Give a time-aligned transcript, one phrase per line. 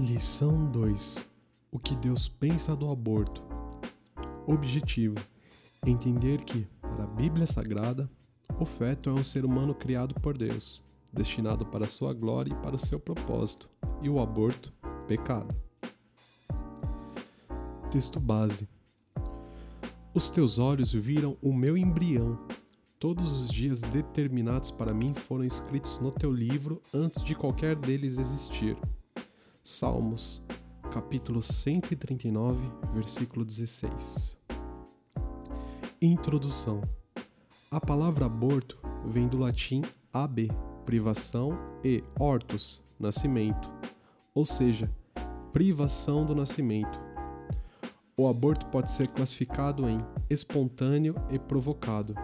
[0.00, 1.30] Lição 2:
[1.70, 3.42] O que Deus pensa do aborto.
[4.46, 5.16] Objetivo:
[5.86, 8.10] entender que, para a Bíblia Sagrada,
[8.58, 10.82] o feto é um ser humano criado por Deus,
[11.12, 13.68] destinado para sua glória e para o seu propósito,
[14.00, 14.72] e o aborto,
[15.06, 15.54] pecado.
[17.90, 18.70] Texto base:
[20.14, 22.38] Os teus olhos viram o meu embrião.
[22.98, 28.18] Todos os dias determinados para mim foram escritos no teu livro antes de qualquer deles
[28.18, 28.78] existir.
[29.64, 30.44] Salmos,
[30.92, 34.36] capítulo 139, versículo 16.
[36.00, 36.82] Introdução.
[37.70, 40.50] A palavra aborto vem do latim ab,
[40.84, 43.70] privação, e hortus, nascimento,
[44.34, 44.92] ou seja,
[45.52, 47.00] privação do nascimento.
[48.16, 49.98] O aborto pode ser classificado em
[50.28, 52.16] espontâneo e provocado.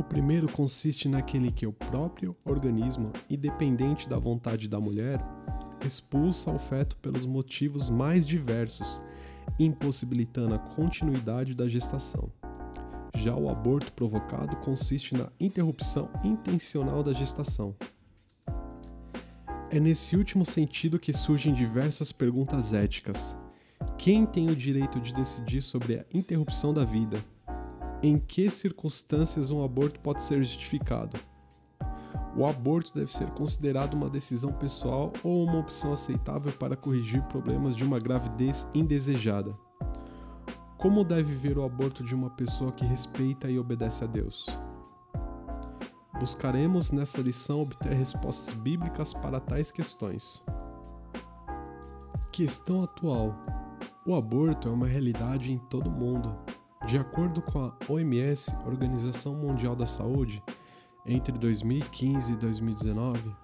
[0.00, 5.22] O primeiro consiste naquele que o próprio organismo, independente da vontade da mulher,
[5.84, 8.98] expulsa o feto pelos motivos mais diversos,
[9.58, 12.32] impossibilitando a continuidade da gestação.
[13.14, 17.76] Já o aborto provocado consiste na interrupção intencional da gestação.
[19.70, 23.38] É nesse último sentido que surgem diversas perguntas éticas.
[23.98, 27.22] Quem tem o direito de decidir sobre a interrupção da vida?
[28.02, 31.18] Em que circunstâncias um aborto pode ser justificado?
[32.36, 37.76] o aborto deve ser considerado uma decisão pessoal ou uma opção aceitável para corrigir problemas
[37.76, 39.54] de uma gravidez indesejada.
[40.78, 44.46] Como deve ver o aborto de uma pessoa que respeita e obedece a Deus?
[46.18, 50.44] Buscaremos nessa lição obter respostas bíblicas para tais questões.
[52.32, 53.34] Questão atual:
[54.06, 56.34] O aborto é uma realidade em todo o mundo.
[56.86, 60.42] De acordo com a OMS, Organização Mundial da Saúde,
[61.06, 63.34] entre 2015 e 2019,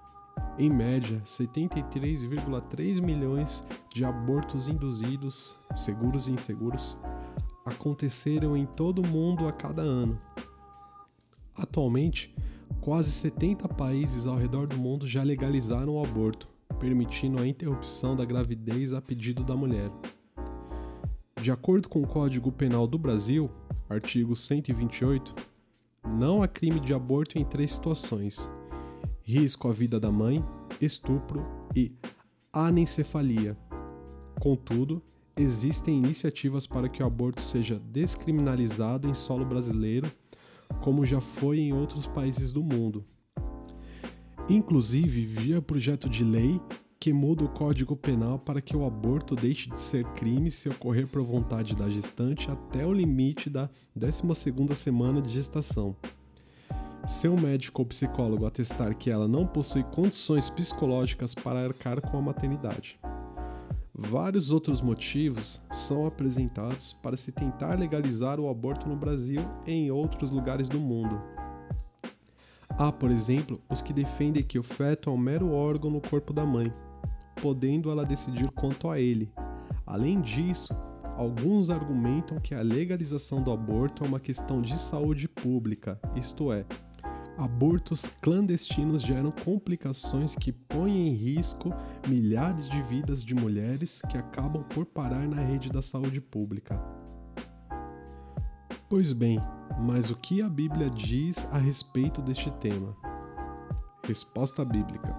[0.58, 7.00] em média, 73,3 milhões de abortos induzidos, seguros e inseguros,
[7.64, 10.18] aconteceram em todo o mundo a cada ano.
[11.54, 12.34] Atualmente,
[12.80, 16.48] quase 70 países ao redor do mundo já legalizaram o aborto,
[16.78, 19.90] permitindo a interrupção da gravidez a pedido da mulher.
[21.46, 23.48] De acordo com o Código Penal do Brasil,
[23.88, 25.32] artigo 128,
[26.18, 28.52] não há crime de aborto em três situações:
[29.22, 30.44] risco à vida da mãe,
[30.80, 31.92] estupro e
[32.52, 33.56] anencefalia.
[34.40, 35.00] Contudo,
[35.36, 40.10] existem iniciativas para que o aborto seja descriminalizado em solo brasileiro,
[40.80, 43.04] como já foi em outros países do mundo.
[44.48, 46.60] Inclusive, via projeto de lei
[47.06, 51.06] que muda o Código Penal para que o aborto deixe de ser crime se ocorrer
[51.06, 55.94] por vontade da gestante até o limite da 12ª semana de gestação.
[57.06, 62.18] Se um médico ou psicólogo atestar que ela não possui condições psicológicas para arcar com
[62.18, 62.98] a maternidade.
[63.94, 69.92] Vários outros motivos são apresentados para se tentar legalizar o aborto no Brasil e em
[69.92, 71.22] outros lugares do mundo.
[72.70, 76.32] Há, por exemplo, os que defendem que o feto é um mero órgão no corpo
[76.32, 76.70] da mãe,
[77.40, 79.32] podendo ela decidir quanto a ele.
[79.86, 80.74] Além disso,
[81.14, 86.66] alguns argumentam que a legalização do aborto é uma questão de saúde pública, isto é,
[87.36, 91.70] abortos clandestinos geram complicações que põem em risco
[92.08, 96.80] milhares de vidas de mulheres que acabam por parar na rede da saúde pública.
[98.88, 99.40] Pois bem,
[99.80, 102.96] mas o que a Bíblia diz a respeito deste tema?
[104.04, 105.14] Resposta bíblica.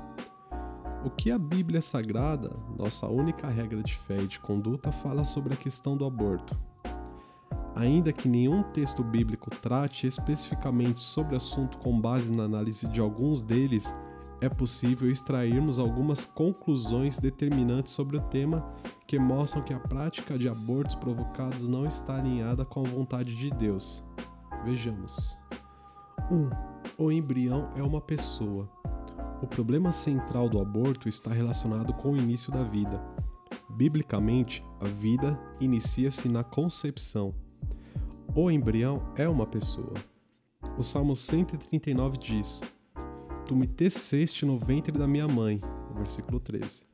[1.08, 5.54] O que a Bíblia Sagrada, nossa única regra de fé e de conduta, fala sobre
[5.54, 6.54] a questão do aborto?
[7.74, 13.00] Ainda que nenhum texto bíblico trate especificamente sobre o assunto com base na análise de
[13.00, 13.98] alguns deles,
[14.42, 18.70] é possível extrairmos algumas conclusões determinantes sobre o tema
[19.08, 23.50] que mostram que a prática de abortos provocados não está alinhada com a vontade de
[23.50, 24.04] Deus.
[24.66, 25.40] Vejamos.
[26.30, 26.36] 1.
[26.36, 26.50] Um,
[26.98, 28.70] o embrião é uma pessoa.
[29.42, 33.00] O problema central do aborto está relacionado com o início da vida.
[33.70, 37.36] Biblicamente, a vida inicia-se na concepção.
[38.36, 39.94] O embrião é uma pessoa.
[40.76, 42.62] O Salmo 139 diz:
[43.46, 45.62] Tu me teceste no ventre da minha mãe.
[45.96, 46.86] Versículo 13.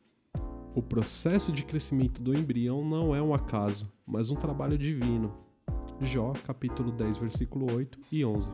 [0.76, 5.34] O processo de crescimento do embrião não é um acaso, mas um trabalho divino.
[6.02, 8.52] Jó, capítulo 10, versículo 8 e 11.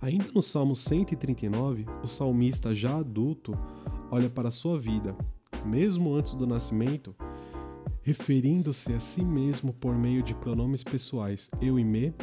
[0.00, 3.52] Ainda no Salmo 139, o salmista já adulto
[4.10, 5.16] olha para a sua vida,
[5.66, 7.16] mesmo antes do nascimento,
[8.00, 12.14] referindo-se a si mesmo por meio de pronomes pessoais eu e me,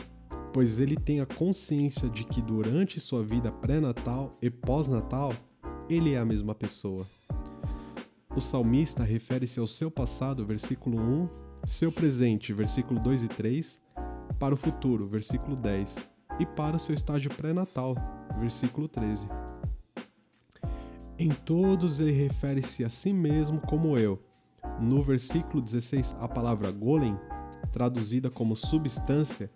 [0.54, 5.34] pois ele tem a consciência de que durante sua vida pré-natal e pós-natal,
[5.90, 7.06] ele é a mesma pessoa.
[8.36, 11.30] o salmista refere-se ao seu passado, versículo 1,
[11.66, 13.86] seu presente, versículo 2 e 3,
[14.40, 17.96] para o futuro, versículo 10, e para seu estágio pré-natal,
[18.40, 19.28] versículo 13.
[21.18, 24.22] Em todos ele refere-se a si mesmo como eu.
[24.82, 27.18] No versículo 16, a palavra golem,
[27.72, 29.50] traduzida como substância,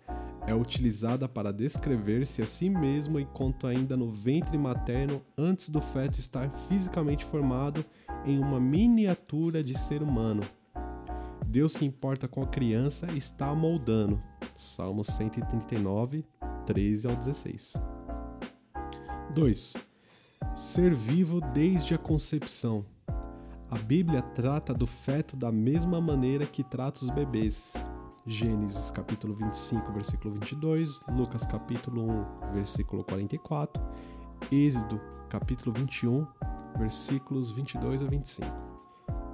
[0.46, 6.18] é utilizada para descrever-se a si mesmo enquanto ainda no ventre materno antes do feto
[6.18, 7.84] estar fisicamente formado
[8.24, 10.42] em uma miniatura de ser humano.
[11.46, 14.20] Deus se importa com a criança e está moldando.
[14.54, 16.24] Salmos 139,
[16.66, 17.74] 13 ao 16.
[19.34, 19.76] 2.
[20.54, 22.84] Ser vivo desde a concepção.
[23.70, 27.74] A Bíblia trata do feto da mesma maneira que trata os bebês.
[28.26, 33.82] Gênesis capítulo 25, versículo 22, Lucas capítulo 1, versículo 44,
[34.52, 36.26] Êxodo capítulo 21,
[36.76, 38.79] versículos 22 a 25.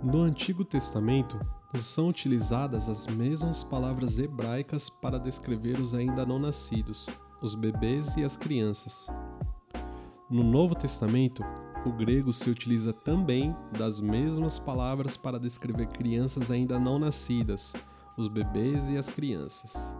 [0.03, 1.39] No Antigo Testamento,
[1.73, 7.09] são utilizadas as mesmas palavras hebraicas para descrever os ainda não nascidos,
[7.41, 9.09] os bebês e as crianças.
[10.31, 11.43] No Novo Testamento,
[11.85, 17.75] o grego se utiliza também das mesmas palavras para descrever crianças ainda não nascidas,
[18.17, 19.97] os bebês e as crianças,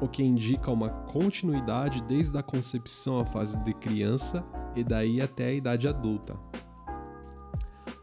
[0.00, 4.46] o que indica uma continuidade desde a concepção à fase de criança
[4.76, 6.38] e daí até a idade adulta.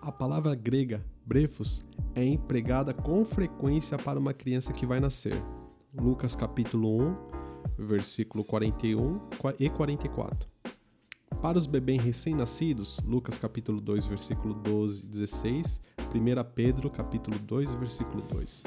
[0.02, 1.84] A palavra grega brefos
[2.16, 5.40] é empregada com frequência para uma criança que vai nascer.
[5.94, 7.16] Lucas capítulo 1,
[7.78, 9.20] versículo 41
[9.60, 10.50] e 44.
[11.40, 17.74] Para os bebês recém-nascidos, Lucas capítulo 2, versículo 12 e 16, 1 Pedro capítulo 2,
[17.74, 18.64] versículo 2.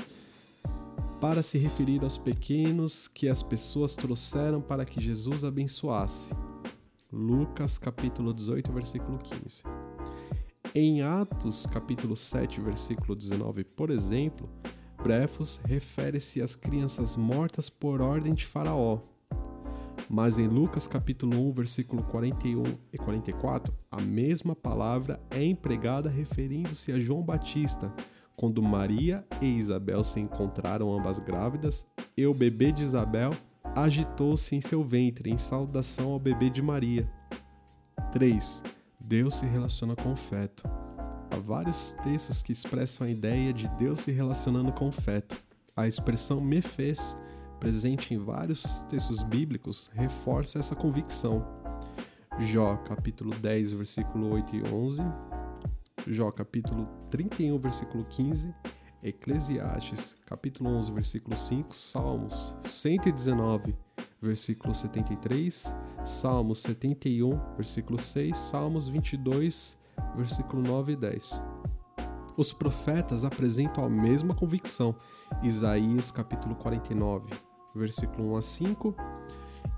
[1.20, 6.28] Para se referir aos pequenos que as pessoas trouxeram para que Jesus abençoasse.
[7.12, 9.64] Lucas capítulo 18, versículo 15.
[10.74, 14.48] Em Atos capítulo 7, versículo 19, por exemplo,
[15.02, 19.00] Brefos refere-se às crianças mortas por ordem de Faraó,
[20.08, 26.90] mas em Lucas capítulo 1, versículo 41 e 44, a mesma palavra é empregada referindo-se
[26.90, 27.92] a João Batista,
[28.34, 33.32] quando Maria e Isabel se encontraram ambas grávidas, e o bebê de Isabel
[33.76, 37.06] agitou-se em seu ventre em saudação ao bebê de Maria.
[38.10, 38.62] 3.
[39.04, 40.62] Deus se relaciona com o feto.
[41.30, 45.36] Há vários textos que expressam a ideia de Deus se relacionando com o feto.
[45.76, 47.18] A expressão me fez
[47.58, 51.44] presente em vários textos bíblicos, reforça essa convicção.
[52.40, 55.02] Jó, capítulo 10, versículo 8 e 11,
[56.06, 58.54] Jó, capítulo 31, versículo 15,
[59.02, 63.76] Eclesiastes, capítulo 11, versículo 5, Salmos 119,
[64.22, 69.80] versículo 73, Salmos 71, versículo 6, Salmos 22,
[70.14, 71.42] versículo 9 e 10.
[72.36, 74.94] Os profetas apresentam a mesma convicção.
[75.42, 77.30] Isaías capítulo 49,
[77.74, 78.94] versículo 1 a 5,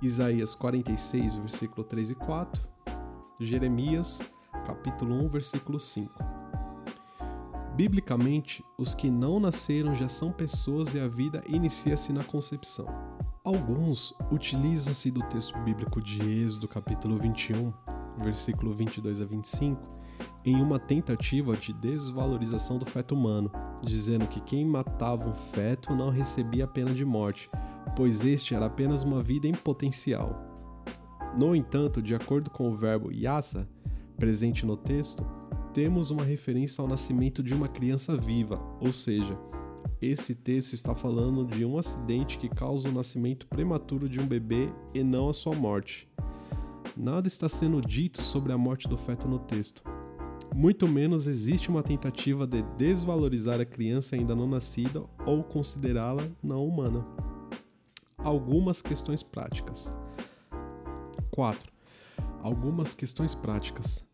[0.03, 2.69] Isaías 46, versículo 3 e 4,
[3.41, 4.23] Jeremias,
[4.67, 6.13] capítulo 1, versículo 5.
[7.75, 13.14] Biblicamente, os que não nasceram já são pessoas e a vida inicia-se na concepção.
[13.45, 17.75] Alguns utilizam-se do texto bíblico de Êxodo, capítulo 21,
[18.23, 19.83] versículo 22 a 25,
[20.47, 26.09] em uma tentativa de desvalorização do feto humano, dizendo que quem matava um feto não
[26.09, 27.51] recebia a pena de morte,
[27.95, 30.43] pois este era apenas uma vida em potencial.
[31.39, 33.69] No entanto, de acordo com o verbo yasa,
[34.17, 35.23] presente no texto,
[35.75, 39.39] temos uma referência ao nascimento de uma criança viva, ou seja,
[40.01, 44.69] esse texto está falando de um acidente que causa o nascimento prematuro de um bebê
[44.93, 46.09] e não a sua morte.
[46.97, 49.83] Nada está sendo dito sobre a morte do feto no texto.
[50.55, 56.65] Muito menos existe uma tentativa de desvalorizar a criança ainda não nascida ou considerá-la não
[56.67, 57.05] humana
[58.25, 59.93] algumas questões práticas.
[61.31, 61.71] 4.
[62.43, 64.11] Algumas questões práticas.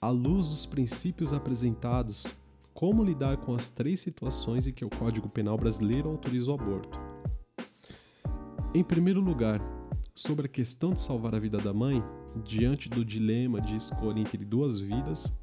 [0.00, 2.34] À luz dos princípios apresentados,
[2.74, 6.98] como lidar com as três situações em que o Código Penal brasileiro autoriza o aborto?
[8.74, 9.60] Em primeiro lugar,
[10.14, 12.02] sobre a questão de salvar a vida da mãe,
[12.44, 15.38] diante do dilema de escolha entre duas vidas,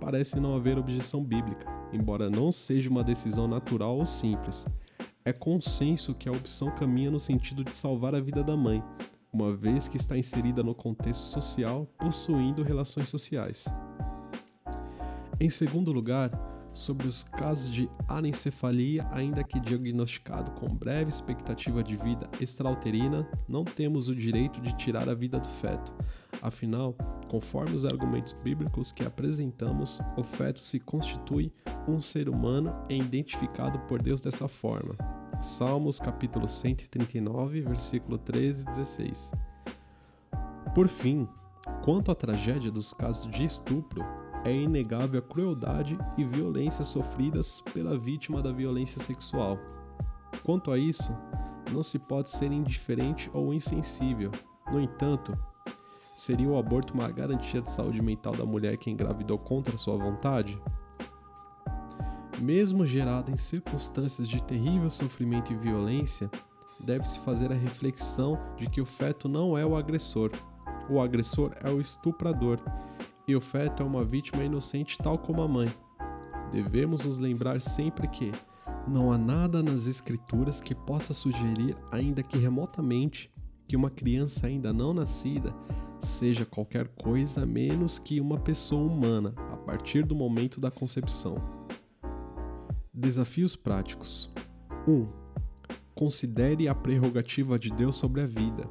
[0.00, 4.66] parece não haver objeção bíblica, embora não seja uma decisão natural ou simples
[5.24, 8.82] é consenso que a opção caminha no sentido de salvar a vida da mãe,
[9.32, 13.66] uma vez que está inserida no contexto social, possuindo relações sociais.
[15.40, 16.30] Em segundo lugar,
[16.72, 23.64] sobre os casos de anencefalia, ainda que diagnosticado com breve expectativa de vida extrauterina, não
[23.64, 25.94] temos o direito de tirar a vida do feto.
[26.40, 26.94] Afinal,
[27.28, 31.52] conforme os argumentos bíblicos que apresentamos, o feto se constitui
[31.86, 34.96] um ser humano é identificado por Deus dessa forma.
[35.40, 39.32] Salmos capítulo 139, versículo 13 e 16.
[40.74, 41.28] Por fim,
[41.84, 44.04] quanto à tragédia dos casos de estupro,
[44.44, 49.58] é inegável a crueldade e violência sofridas pela vítima da violência sexual.
[50.42, 51.16] Quanto a isso,
[51.70, 54.30] não se pode ser indiferente ou insensível.
[54.72, 55.36] No entanto,
[56.14, 60.60] seria o aborto uma garantia de saúde mental da mulher que engravidou contra sua vontade?
[62.40, 66.28] Mesmo gerada em circunstâncias de terrível sofrimento e violência,
[66.80, 70.32] deve-se fazer a reflexão de que o feto não é o agressor.
[70.90, 72.58] O agressor é o estuprador
[73.26, 75.74] e o feto é uma vítima inocente tal como a mãe.
[76.50, 78.32] Devemos nos lembrar sempre que
[78.86, 83.30] não há nada nas Escrituras que possa sugerir, ainda que remotamente,
[83.66, 85.54] que uma criança ainda não nascida
[86.00, 91.36] seja qualquer coisa menos que uma pessoa humana a partir do momento da concepção.
[92.92, 94.32] Desafios práticos:
[94.86, 95.08] 1.
[95.94, 98.68] Considere a prerrogativa de Deus sobre a vida.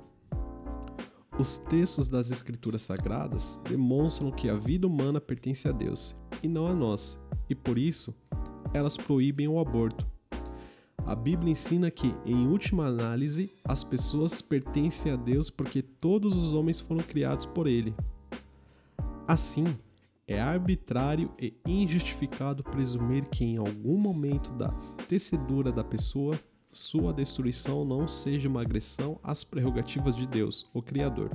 [1.42, 6.68] Os textos das Escrituras Sagradas demonstram que a vida humana pertence a Deus e não
[6.68, 7.20] a nós,
[7.50, 8.16] e por isso
[8.76, 10.08] elas proíbem o aborto.
[11.04, 16.54] A Bíblia ensina que, em última análise, as pessoas pertencem a Deus porque todos os
[16.54, 17.96] homens foram criados por Ele.
[19.28, 19.76] Assim,
[20.28, 24.70] é arbitrário e injustificado presumir que, em algum momento da
[25.08, 26.40] tecedura da pessoa,
[26.72, 31.30] sua destruição não seja uma agressão às prerrogativas de Deus, o Criador.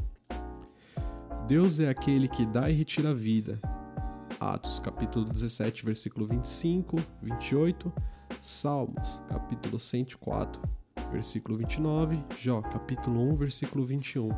[1.47, 3.61] Deus é aquele que dá e retira a vida.
[4.40, 7.93] Atos capítulo 17, versículo 25, 28,
[8.40, 10.61] Salmos capítulo 104,
[11.12, 14.28] versículo 29, Jó capítulo 1, versículo 21.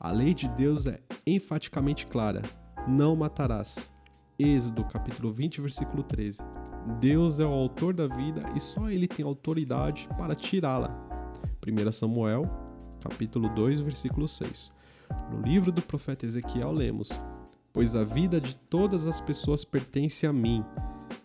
[0.00, 2.42] A lei de Deus é enfaticamente clara:
[2.88, 3.94] não matarás.
[4.38, 6.42] Êxodo capítulo 20, versículo 13.
[7.00, 10.94] Deus é o autor da vida e só ele tem autoridade para tirá-la.
[11.66, 12.48] 1 Samuel,
[13.00, 14.72] capítulo 2, versículo 6.
[15.30, 17.20] No livro do profeta Ezequiel lemos:
[17.72, 20.64] Pois a vida de todas as pessoas pertence a mim,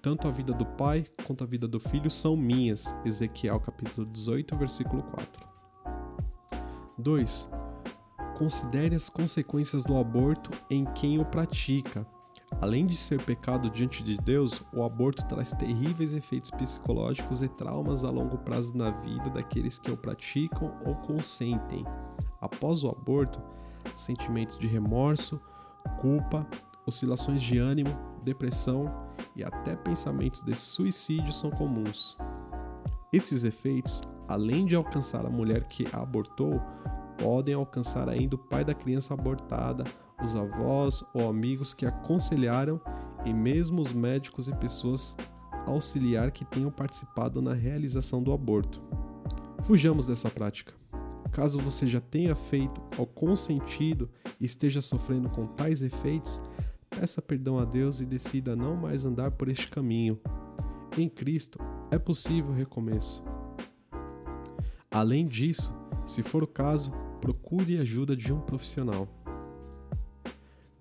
[0.02, 2.96] tanto a vida do pai quanto a vida do filho são minhas.
[3.06, 5.48] Ezequiel capítulo 18, versículo 4.
[6.98, 7.50] 2.
[8.36, 12.06] Considere as consequências do aborto em quem o pratica.
[12.60, 18.04] Além de ser pecado diante de Deus, o aborto traz terríveis efeitos psicológicos e traumas
[18.04, 21.86] a longo prazo na vida daqueles que o praticam ou consentem.
[22.40, 23.42] Após o aborto,
[23.96, 25.42] sentimentos de remorso,
[26.00, 26.48] culpa,
[26.86, 28.86] oscilações de ânimo, depressão
[29.36, 32.18] e até pensamentos de suicídio são comuns.
[33.12, 36.62] Esses efeitos, além de alcançar a mulher que a abortou,
[37.18, 39.84] podem alcançar ainda o pai da criança abortada
[40.24, 42.80] os avós ou amigos que aconselharam
[43.26, 45.16] e mesmo os médicos e pessoas
[45.66, 48.82] auxiliar que tenham participado na realização do aborto.
[49.64, 50.74] Fujamos dessa prática.
[51.32, 54.10] Caso você já tenha feito ou consentido
[54.40, 56.42] e esteja sofrendo com tais efeitos,
[56.90, 60.20] peça perdão a Deus e decida não mais andar por este caminho.
[60.98, 61.58] Em Cristo
[61.90, 63.24] é possível recomeço.
[64.90, 65.74] Além disso,
[66.06, 69.08] se for o caso, procure a ajuda de um profissional.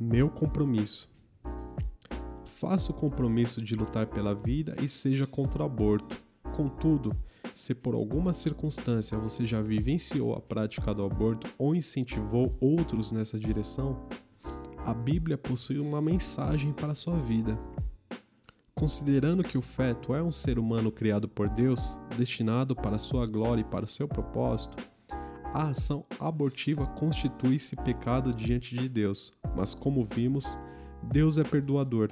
[0.03, 1.13] Meu compromisso.
[2.47, 6.17] Faça o compromisso de lutar pela vida e seja contra o aborto.
[6.57, 7.15] Contudo,
[7.53, 13.39] se por alguma circunstância você já vivenciou a prática do aborto ou incentivou outros nessa
[13.39, 14.09] direção,
[14.87, 17.59] a Bíblia possui uma mensagem para a sua vida.
[18.75, 23.61] Considerando que o feto é um ser humano criado por Deus, destinado para sua glória
[23.61, 24.79] e para seu propósito,
[25.53, 30.59] a ação abortiva constitui-se pecado diante de Deus, mas como vimos,
[31.03, 32.09] Deus é perdoador.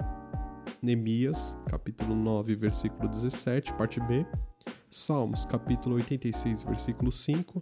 [0.81, 4.25] Neemias, capítulo 9, versículo 17, parte B.
[4.89, 7.61] Salmos, capítulo 86, versículo 5.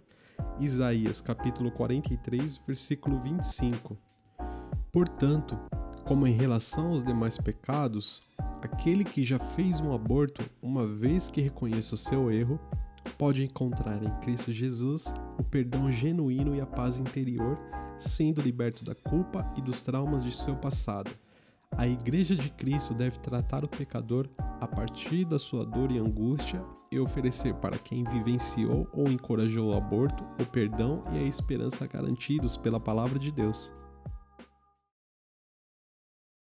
[0.60, 3.98] Isaías, capítulo 43, versículo 25.
[4.92, 5.58] Portanto,
[6.06, 8.22] como em relação aos demais pecados,
[8.62, 12.58] aquele que já fez um aborto, uma vez que reconheça o seu erro,
[13.18, 17.58] pode encontrar em Cristo Jesus o perdão genuíno e a paz interior,
[17.98, 21.10] sendo liberto da culpa e dos traumas de seu passado.
[21.76, 24.28] A Igreja de Cristo deve tratar o pecador
[24.60, 29.76] a partir da sua dor e angústia e oferecer para quem vivenciou ou encorajou o
[29.76, 33.72] aborto o perdão e a esperança garantidos pela palavra de Deus.